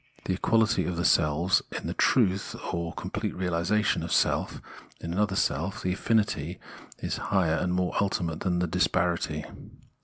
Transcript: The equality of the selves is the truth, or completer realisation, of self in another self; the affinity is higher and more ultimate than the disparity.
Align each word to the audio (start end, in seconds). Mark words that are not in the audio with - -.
The 0.25 0.33
equality 0.33 0.85
of 0.85 0.97
the 0.97 1.05
selves 1.05 1.61
is 1.71 1.81
the 1.81 1.93
truth, 1.93 2.55
or 2.73 2.91
completer 2.93 3.35
realisation, 3.37 4.01
of 4.01 4.11
self 4.11 4.59
in 4.99 5.13
another 5.13 5.35
self; 5.35 5.83
the 5.83 5.93
affinity 5.93 6.57
is 6.97 7.17
higher 7.29 7.53
and 7.57 7.71
more 7.71 7.93
ultimate 8.01 8.39
than 8.39 8.57
the 8.57 8.65
disparity. 8.65 9.45